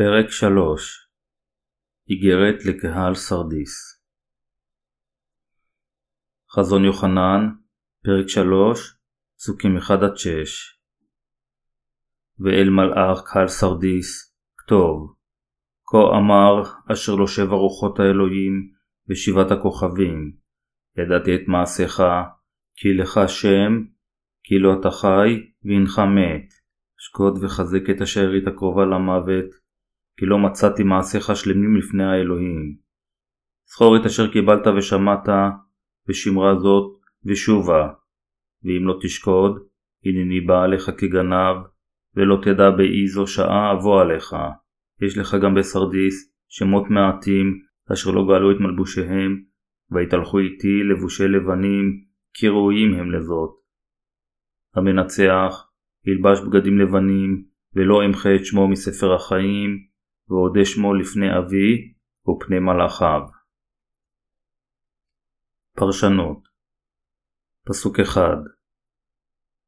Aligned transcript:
פרק 0.00 0.30
3 0.30 1.08
איגרת 2.10 2.64
לקהל 2.64 3.14
סרדיס. 3.14 4.02
חזון 6.54 6.84
יוחנן, 6.84 7.40
פרק 8.04 8.28
3, 8.28 8.98
פסוקים 9.36 9.76
1-6 9.76 9.80
ואל 12.38 12.70
מלאך 12.70 13.22
קהל 13.32 13.48
סרדיס, 13.48 14.36
כתוב, 14.56 15.14
כה 15.86 16.18
אמר 16.18 16.62
אשר 16.92 17.14
לו 17.14 17.28
שבע 17.28 17.56
רוחות 17.56 18.00
האלוהים 18.00 18.70
ושבעת 19.08 19.50
הכוכבים, 19.50 20.32
ידעתי 20.98 21.34
את 21.34 21.48
מעשיך, 21.48 22.02
כי 22.74 22.88
לך 22.94 23.20
שם, 23.28 23.72
כי 24.44 24.58
לא 24.58 24.80
אתה 24.80 24.90
חי, 24.90 25.30
והנך 25.64 25.98
מת, 25.98 26.48
שקוד 26.98 27.44
וחזק 27.44 27.90
את 27.90 28.00
השארית 28.00 28.46
הקרובה 28.46 28.84
למוות, 28.84 29.59
כי 30.20 30.26
לא 30.26 30.38
מצאתי 30.38 30.82
מעשיך 30.82 31.36
שלמים 31.36 31.76
לפני 31.76 32.04
האלוהים. 32.04 32.76
זכור 33.66 33.96
את 33.96 34.06
אשר 34.06 34.32
קיבלת 34.32 34.66
ושמעת, 34.66 35.28
ושמרה 36.08 36.54
זאת, 36.58 37.00
ושובה. 37.24 37.88
ואם 38.64 38.86
לא 38.86 38.98
תשקוד, 39.02 39.52
הנני 40.04 40.40
בא 40.40 40.62
עליך 40.62 40.90
כגנב, 40.98 41.56
ולא 42.16 42.38
תדע 42.42 42.70
באיזו 42.70 43.26
שעה 43.26 43.72
אבוא 43.72 44.00
עליך. 44.00 44.36
יש 45.02 45.18
לך 45.18 45.36
גם 45.42 45.54
בסרדיס 45.54 46.34
שמות 46.48 46.90
מעטים, 46.90 47.60
אשר 47.92 48.10
לא 48.10 48.26
גאלו 48.28 48.50
את 48.50 48.56
מלבושיהם, 48.60 49.42
ויתהלכו 49.90 50.38
איתי 50.38 50.82
לבושי 50.82 51.28
לבנים, 51.28 52.00
כי 52.34 52.48
ראויים 52.48 52.94
הם 52.94 53.10
לזאת. 53.10 53.50
המנצח, 54.74 55.70
ילבש 56.06 56.40
בגדים 56.40 56.78
לבנים, 56.78 57.44
ולא 57.76 58.04
אמחה 58.06 58.34
את 58.34 58.44
שמו 58.44 58.68
מספר 58.68 59.14
החיים, 59.14 59.89
ואודה 60.30 60.64
שמו 60.64 60.94
לפני 60.94 61.38
אבי 61.38 61.92
ופני 62.28 62.58
מלאכיו. 62.58 63.22
פרשנות 65.76 66.48
פסוק 67.66 68.00
אחד 68.00 68.36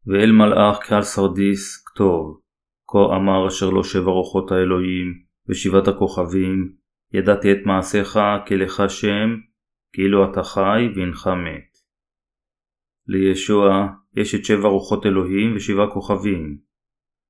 ואל 0.07 0.33
מלאך 0.33 0.79
קהל 0.87 1.03
סרדיס 1.03 1.85
כתוב 1.87 2.41
כה 2.89 3.17
אמר 3.17 3.49
אשר 3.49 3.71
לו 3.71 3.85
שבע 3.85 4.11
רוחות 4.11 4.51
האלוהים 4.51 5.23
ושבעת 5.49 5.89
הכוכבים 5.89 6.77
ידעתי 7.13 7.53
את 7.53 7.67
מעשיך 7.67 8.19
כי 8.47 8.57
לך 8.57 8.83
שם 8.89 9.29
כאילו 9.93 10.31
אתה 10.31 10.43
חי 10.43 10.83
והנך 10.95 11.27
מת. 11.27 11.73
לישוע 13.07 13.89
יש 14.17 14.35
את 14.35 14.45
שבע 14.45 14.69
רוחות 14.69 15.07
אלוהים 15.07 15.57
ושבעה 15.57 15.91
כוכבים. 15.95 16.59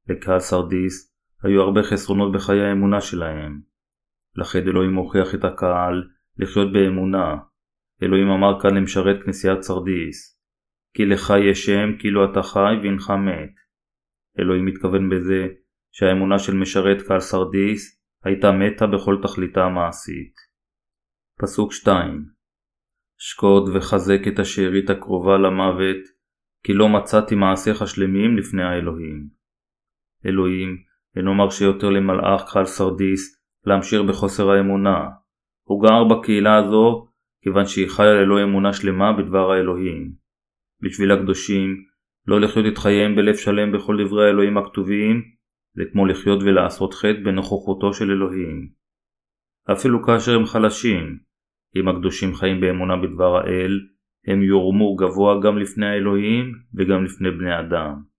לקהל 0.09 0.39
סרדיס 0.39 1.12
היו 1.43 1.63
הרבה 1.63 1.83
חסרונות 1.83 2.33
בחיי 2.33 2.61
האמונה 2.61 3.01
שלהם. 3.01 3.61
לכן 4.37 4.59
אלוהים 4.59 4.95
הוכיח 4.95 5.35
את 5.35 5.45
הקהל 5.45 6.09
לחיות 6.39 6.73
באמונה. 6.73 7.37
אלוהים 8.03 8.29
אמר 8.29 8.61
כאן 8.61 8.77
למשרת 8.77 9.23
כנסיית 9.25 9.63
סרדיס, 9.63 10.41
כי 10.97 11.05
לך 11.05 11.33
יש 11.51 11.67
שם 11.67 11.99
כאילו 11.99 12.33
אתה 12.33 12.43
חי 12.43 12.75
והנך 12.83 13.11
מת. 13.11 13.55
אלוהים 14.39 14.65
מתכוון 14.65 15.11
בזה 15.11 15.47
שהאמונה 15.93 16.39
של 16.39 16.55
משרת 16.55 17.03
קהל 17.03 17.21
סרדיס 17.21 18.03
הייתה 18.25 18.51
מתה 18.53 18.87
בכל 18.87 19.17
תכליתה 19.23 19.61
המעשית. 19.65 20.35
פסוק 21.41 21.73
2 21.73 22.25
שקוד 23.19 23.69
וחזק 23.69 24.29
את 24.29 24.39
השארית 24.39 24.91
הקרובה 24.91 25.39
למוות, 25.39 26.03
כי 26.65 26.73
לא 26.73 26.89
מצאתי 26.89 27.35
מעשיך 27.35 27.89
שלמים 27.89 28.37
לפני 28.37 28.63
האלוהים. 28.63 29.29
אלוהים 30.27 30.92
אינו 31.17 31.35
מרשה 31.35 31.65
יותר 31.65 31.91
למלאך 31.91 32.53
קהל 32.53 32.65
סרדיס 32.65 33.43
להמשיך 33.67 34.01
בחוסר 34.09 34.51
האמונה. 34.51 35.09
הוא 35.65 35.83
גר 35.83 36.05
בקהילה 36.05 36.57
הזו 36.57 37.07
כיוון 37.43 37.67
שהיא 37.67 37.89
חיה 37.89 38.13
ללא 38.13 38.43
אמונה 38.43 38.73
שלמה 38.73 39.13
בדבר 39.13 39.51
האלוהים. 39.53 40.13
בשביל 40.83 41.13
הקדושים, 41.13 41.77
לא 42.27 42.41
לחיות 42.41 42.67
את 42.67 42.79
חייהם 42.79 43.17
בלב 43.17 43.35
שלם 43.35 43.73
בכל 43.73 44.05
דברי 44.05 44.27
האלוהים 44.27 44.59
הכתובים, 44.59 45.23
זה 45.75 45.83
כמו 45.93 46.07
לחיות 46.07 46.43
ולעשות 46.43 46.95
חטא 46.95 47.21
בנוכחותו 47.25 47.93
של 47.93 48.11
אלוהים. 48.11 48.69
אפילו 49.73 50.03
כאשר 50.03 50.37
הם 50.37 50.47
חלשים, 50.47 51.19
אם 51.77 51.89
הקדושים 51.89 52.35
חיים 52.35 52.61
באמונה 52.61 52.97
בדבר 52.97 53.37
האל, 53.37 53.81
הם 54.27 54.43
יורמו 54.43 54.97
גבוה 54.97 55.41
גם 55.43 55.59
לפני 55.59 55.87
האלוהים 55.87 56.53
וגם 56.75 57.05
לפני 57.05 57.31
בני 57.31 57.59
אדם. 57.61 58.12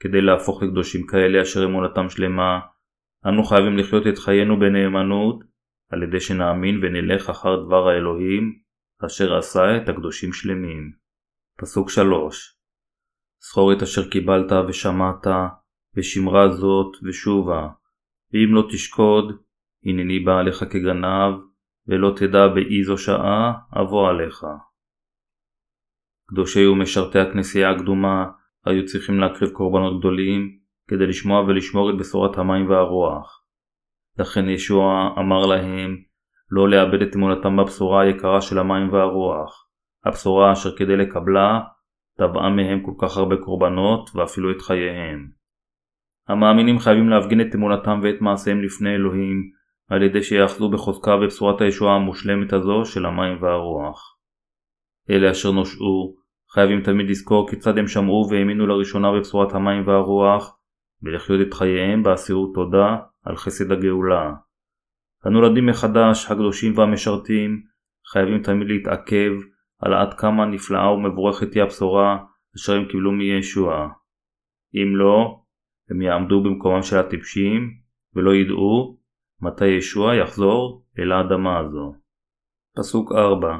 כדי 0.00 0.20
להפוך 0.20 0.62
לקדושים 0.62 1.06
כאלה 1.06 1.42
אשר 1.42 1.64
אמונתם 1.64 2.08
שלמה, 2.08 2.60
אנו 3.26 3.44
חייבים 3.44 3.78
לחיות 3.78 4.06
את 4.06 4.18
חיינו 4.18 4.58
בנאמנות, 4.58 5.44
על 5.90 6.02
ידי 6.02 6.20
שנאמין 6.20 6.80
ונלך 6.82 7.30
אחר 7.30 7.64
דבר 7.66 7.88
האלוהים, 7.88 8.58
אשר 9.06 9.36
עשה 9.36 9.76
את 9.76 9.88
הקדושים 9.88 10.32
שלמים. 10.32 10.92
פסוק 11.60 11.90
3 11.90 12.58
זכור 13.40 13.72
את 13.72 13.82
אשר 13.82 14.10
קיבלת 14.10 14.52
ושמעת, 14.68 15.26
ושמרה 15.96 16.48
זאת 16.50 16.96
ושובה, 17.04 17.68
ואם 18.32 18.54
לא 18.54 18.68
תשקוד, 18.72 19.24
הנני 19.84 20.20
בא 20.20 20.38
עליך 20.38 20.64
כגנב, 20.70 21.34
ולא 21.86 22.14
תדע 22.16 22.48
באיזו 22.48 22.98
שעה 22.98 23.52
אבוא 23.80 24.08
עליך. 24.08 24.44
קדושי 26.28 26.66
ומשרתי 26.66 27.18
הכנסייה 27.18 27.70
הקדומה 27.70 28.24
היו 28.66 28.84
צריכים 28.84 29.20
להקריב 29.20 29.50
קורבנות 29.50 29.98
גדולים 29.98 30.58
כדי 30.88 31.06
לשמוע 31.06 31.40
ולשמור 31.40 31.90
את 31.90 31.98
בשורת 31.98 32.38
המים 32.38 32.70
והרוח. 32.70 33.44
לכן 34.18 34.48
ישוע 34.48 35.14
אמר 35.18 35.46
להם 35.46 35.96
לא 36.50 36.68
לאבד 36.68 37.02
את 37.02 37.16
אמונתם 37.16 37.56
בבשורה 37.56 38.02
היקרה 38.02 38.40
של 38.40 38.58
המים 38.58 38.92
והרוח, 38.92 39.66
הבשורה 40.04 40.52
אשר 40.52 40.76
כדי 40.76 40.96
לקבלה 40.96 41.60
טבעה 42.18 42.50
מהם 42.50 42.82
כל 42.82 42.92
כך 42.98 43.16
הרבה 43.16 43.36
קורבנות 43.36 44.10
ואפילו 44.14 44.50
את 44.50 44.62
חייהם. 44.62 45.30
המאמינים 46.28 46.78
חייבים 46.78 47.08
להפגין 47.08 47.40
את 47.40 47.54
אמונתם 47.54 48.00
ואת 48.02 48.20
מעשיהם 48.20 48.62
לפני 48.62 48.94
אלוהים 48.94 49.50
על 49.88 50.02
ידי 50.02 50.22
שיאחזו 50.22 50.70
בחוזקה 50.70 51.16
בבשורת 51.16 51.60
הישועה 51.60 51.96
המושלמת 51.96 52.52
הזו 52.52 52.84
של 52.84 53.06
המים 53.06 53.42
והרוח. 53.42 54.18
אלה 55.10 55.30
אשר 55.30 55.50
נושעו 55.50 56.16
חייבים 56.54 56.82
תמיד 56.82 57.10
לזכור 57.10 57.50
כיצד 57.50 57.78
הם 57.78 57.88
שמעו 57.88 58.28
והאמינו 58.30 58.66
לראשונה 58.66 59.12
בבשורת 59.12 59.52
המים 59.52 59.86
והרוח, 59.86 60.58
ולחיות 61.02 61.40
את 61.48 61.54
חייהם 61.54 62.02
באסירות 62.02 62.54
תודה 62.54 62.96
על 63.24 63.36
חסד 63.36 63.72
הגאולה. 63.72 64.32
הנולדים 65.24 65.66
מחדש, 65.66 66.30
הקדושים 66.30 66.78
והמשרתים, 66.78 67.62
חייבים 68.12 68.42
תמיד 68.42 68.68
להתעכב 68.68 69.32
על 69.80 69.94
עד 69.94 70.14
כמה 70.14 70.46
נפלאה 70.46 70.92
ומבורכת 70.92 71.54
היא 71.54 71.62
הבשורה 71.62 72.24
אשר 72.56 72.72
הם 72.72 72.84
קיבלו 72.84 73.12
מישוע. 73.12 73.88
אם 74.74 74.96
לא, 74.96 75.40
הם 75.90 76.02
יעמדו 76.02 76.42
במקומם 76.42 76.82
של 76.82 76.98
הטיפשים, 76.98 77.70
ולא 78.14 78.34
ידעו 78.34 78.98
מתי 79.40 79.66
ישוע 79.66 80.14
יחזור 80.14 80.86
אל 80.98 81.12
האדמה 81.12 81.58
הזו. 81.58 81.94
פסוק 82.76 83.12
4 83.12 83.58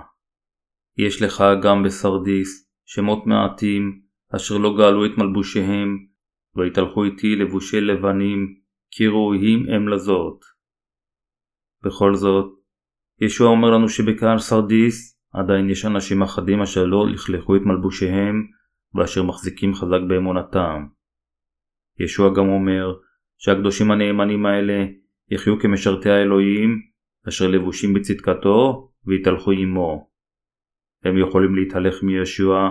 יש 0.99 1.22
לך 1.22 1.44
גם 1.62 1.82
בסרדיס 1.82 2.63
שמות 2.84 3.27
מעטים, 3.27 4.00
אשר 4.37 4.59
לא 4.59 4.77
גאלו 4.78 5.06
את 5.06 5.19
מלבושיהם, 5.19 6.06
ויתהלכו 6.56 7.05
איתי 7.05 7.37
לבושי 7.37 7.81
לבנים, 7.81 8.55
כי 8.91 9.06
ראויים 9.06 9.67
הם 9.69 9.89
לזאת. 9.89 10.41
בכל 11.84 12.15
זאת, 12.15 12.53
ישוע 13.21 13.49
אומר 13.49 13.71
לנו 13.71 13.89
שבקהל 13.89 14.39
סרדיס 14.39 15.20
עדיין 15.32 15.70
יש 15.70 15.85
אנשים 15.85 16.23
אחדים 16.23 16.62
אשר 16.62 16.85
לא 16.85 17.06
לכלכו 17.08 17.56
את 17.56 17.61
מלבושיהם, 17.64 18.47
ואשר 18.94 19.23
מחזיקים 19.23 19.75
חזק 19.75 20.00
באמונתם. 20.08 20.87
ישוע 22.00 22.35
גם 22.35 22.49
אומר 22.49 22.94
שהקדושים 23.38 23.91
הנאמנים 23.91 24.47
האלה 24.47 24.87
יחיו 25.31 25.61
כמשרתי 25.61 26.11
האלוהים, 26.11 26.81
אשר 27.29 27.47
לבושים 27.49 27.94
בצדקתו, 27.94 28.91
ויתהלכו 29.06 29.50
עמו. 29.53 30.11
הם 31.05 31.19
יכולים 31.19 31.55
להתהלך 31.55 32.03
מישוע 32.03 32.70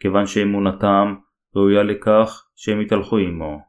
כיוון 0.00 0.26
שאמונתם 0.26 1.14
ראויה 1.56 1.82
לכך 1.82 2.46
שהם 2.56 2.80
יתהלכו 2.80 3.18
עמו. 3.18 3.60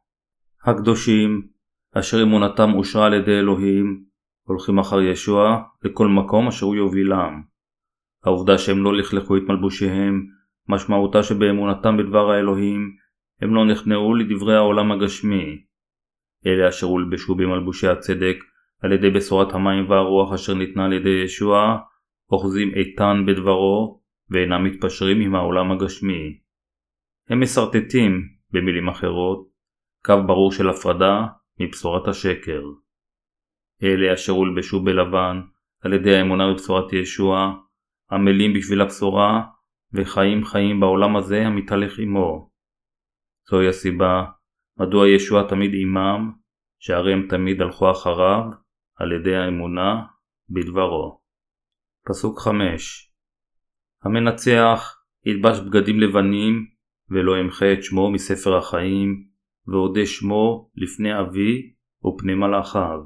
הקדושים, 0.66 1.48
אשר 1.94 2.24
אמונתם 2.24 2.74
אושרה 2.74 3.06
על 3.06 3.14
ידי 3.14 3.40
אלוהים, 3.40 4.04
הולכים 4.44 4.80
אחר 4.80 5.02
ישוע 5.02 5.62
לכל 5.84 6.08
מקום 6.08 6.48
אשר 6.48 6.66
הוא 6.66 6.76
יובילם. 6.76 7.42
העובדה 8.24 8.58
שהם 8.58 8.84
לא 8.84 8.94
לכלכו 8.94 9.38
את 9.38 9.42
מלבושיהם, 9.48 10.26
משמעותה 10.70 11.24
שבאמונתם 11.24 11.98
בדבר 11.98 12.32
האלוהים, 12.32 12.96
הם 13.42 13.56
לא 13.56 13.66
נכנעו 13.66 14.16
לדברי 14.16 14.56
העולם 14.56 14.92
הגשמי. 14.92 15.64
אלה 16.46 16.70
אשר 16.70 16.88
הולבשו 16.88 17.36
במלבושי 17.36 17.88
הצדק 17.88 18.38
על 18.82 18.92
ידי 18.92 19.10
בשורת 19.10 19.54
המים 19.54 19.90
והרוח 19.90 20.34
אשר 20.34 20.54
ניתנה 20.54 20.86
על 20.86 20.94
ידי 20.94 21.22
ישוע, 21.26 21.78
אוחזים 22.32 22.72
איתן 22.76 23.24
בדברו 23.28 24.02
ואינם 24.30 24.64
מתפשרים 24.64 25.22
עם 25.22 25.36
העולם 25.36 25.72
הגשמי. 25.72 26.40
הם 27.30 27.40
מסרטטים, 27.40 28.22
במילים 28.52 28.88
אחרות, 28.88 29.48
קו 30.06 30.14
ברור 30.28 30.52
של 30.52 30.70
הפרדה 30.70 31.26
מבשורת 31.60 32.08
השקר. 32.08 32.62
אלה 33.84 34.14
אשר 34.14 34.32
הולבשו 34.32 34.84
בלבן 34.84 35.42
על 35.82 35.94
ידי 35.94 36.16
האמונה 36.16 36.52
בבשורת 36.52 36.94
ישוע, 36.94 37.54
עמלים 38.12 38.54
בשביל 38.54 38.82
הבשורה 38.82 39.42
וחיים 39.94 40.46
חיים 40.46 40.80
בעולם 40.80 41.16
הזה 41.16 41.48
המתהלך 41.48 42.00
עמו. 42.00 42.50
זוהי 43.50 43.68
הסיבה 43.68 44.26
מדוע 44.80 45.10
ישוע 45.10 45.50
תמיד 45.50 45.72
עמם, 45.74 46.32
שהרי 46.80 47.14
הם 47.14 47.28
תמיד 47.30 47.62
הלכו 47.62 47.92
אחריו 47.92 48.44
על 48.96 49.12
ידי 49.12 49.36
האמונה 49.36 50.02
בדברו. 50.50 51.22
פסוק 52.08 52.40
5 52.40 53.15
המנצח 54.06 54.98
ילבש 55.26 55.60
בגדים 55.60 56.00
לבנים 56.00 56.66
ולא 57.10 57.38
ימחה 57.38 57.74
את 57.74 57.84
שמו 57.84 58.12
מספר 58.12 58.58
החיים 58.58 59.26
ואודה 59.68 60.06
שמו 60.06 60.70
לפני 60.76 61.20
אבי 61.20 61.74
ופני 62.06 62.34
מלאכיו. 62.34 63.00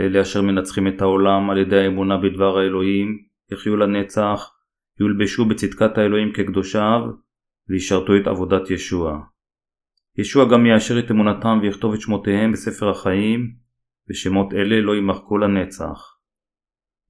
אלה 0.00 0.22
אשר 0.22 0.42
מנצחים 0.42 0.88
את 0.88 1.00
העולם 1.00 1.50
על 1.50 1.58
ידי 1.58 1.76
האמונה 1.76 2.16
בדבר 2.16 2.58
האלוהים 2.58 3.18
יחיו 3.52 3.76
לנצח, 3.76 4.50
יולבשו 5.00 5.44
בצדקת 5.44 5.98
האלוהים 5.98 6.32
כקדושיו 6.32 7.00
וישרתו 7.68 8.16
את 8.16 8.26
עבודת 8.26 8.70
ישוע. 8.70 9.20
ישוע 10.18 10.44
גם 10.52 10.66
יאשר 10.66 10.98
את 10.98 11.10
אמונתם 11.10 11.58
ויכתוב 11.62 11.94
את 11.94 12.00
שמותיהם 12.00 12.52
בספר 12.52 12.90
החיים 12.90 13.54
ושמות 14.10 14.54
אלה 14.54 14.80
לא 14.80 14.94
יימחקו 14.94 15.38
לנצח. 15.38 16.18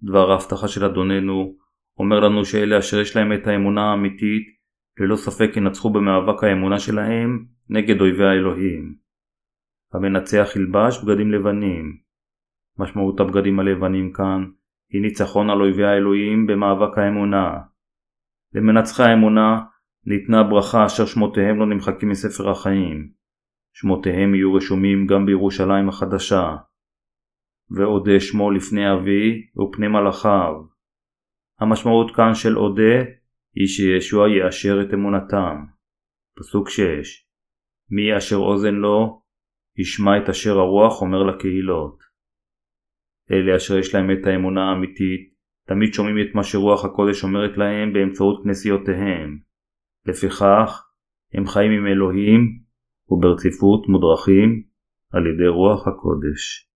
דבר 0.02 0.30
ההבטחה 0.30 0.68
של 0.68 0.84
אדוננו 0.84 1.56
אומר 1.98 2.20
לנו 2.20 2.44
שאלה 2.44 2.78
אשר 2.78 3.00
יש 3.00 3.16
להם 3.16 3.32
את 3.32 3.46
האמונה 3.46 3.90
האמיתית 3.90 4.46
ללא 5.00 5.16
ספק 5.16 5.56
ינצחו 5.56 5.90
במאבק 5.92 6.44
האמונה 6.44 6.78
שלהם 6.78 7.44
נגד 7.68 8.00
אויבי 8.00 8.24
האלוהים. 8.24 8.94
המנצח 9.92 10.48
ילבש 10.56 11.04
בגדים 11.04 11.32
לבנים. 11.32 11.96
משמעות 12.78 13.20
הבגדים 13.20 13.60
הלבנים 13.60 14.12
כאן 14.12 14.44
היא 14.92 15.02
ניצחון 15.02 15.50
על 15.50 15.60
אויבי 15.60 15.84
האלוהים 15.84 16.46
במאבק 16.46 16.98
האמונה. 16.98 17.58
למנצחי 18.54 19.02
האמונה 19.02 19.60
ניתנה 20.06 20.42
ברכה 20.42 20.86
אשר 20.86 21.06
שמותיהם 21.06 21.58
לא 21.58 21.66
נמחקים 21.66 22.08
מספר 22.08 22.50
החיים. 22.50 23.10
שמותיהם 23.72 24.34
יהיו 24.34 24.54
רשומים 24.54 25.06
גם 25.06 25.26
בירושלים 25.26 25.88
החדשה. 25.88 26.56
ואודה 27.70 28.20
שמו 28.20 28.50
לפני 28.50 28.92
אבי 28.92 29.46
ופני 29.56 29.88
מלאכיו. 29.88 30.69
המשמעות 31.60 32.16
כאן 32.16 32.34
של 32.34 32.58
אודה 32.58 33.02
היא 33.54 33.66
שישוע 33.66 34.28
יאשר 34.28 34.82
את 34.82 34.94
אמונתם. 34.94 35.56
פסוק 36.38 36.68
6 36.68 37.30
מי 37.90 38.16
אשר 38.16 38.36
אוזן 38.36 38.74
לו, 38.74 39.22
ישמע 39.78 40.18
את 40.18 40.28
אשר 40.28 40.58
הרוח 40.58 41.02
אומר 41.02 41.22
לקהילות. 41.22 41.98
אלה 43.30 43.56
אשר 43.56 43.78
יש 43.78 43.94
להם 43.94 44.10
את 44.10 44.26
האמונה 44.26 44.60
האמיתית, 44.60 45.34
תמיד 45.68 45.94
שומעים 45.94 46.16
את 46.18 46.34
מה 46.34 46.44
שרוח 46.44 46.84
הקודש 46.84 47.24
אומרת 47.24 47.56
להם 47.56 47.92
באמצעות 47.92 48.44
כנסיותיהם. 48.44 49.38
לפיכך, 50.06 50.86
הם 51.34 51.46
חיים 51.46 51.70
עם 51.70 51.86
אלוהים 51.86 52.60
וברציפות 53.10 53.88
מודרכים 53.88 54.62
על 55.12 55.26
ידי 55.26 55.48
רוח 55.48 55.88
הקודש. 55.88 56.69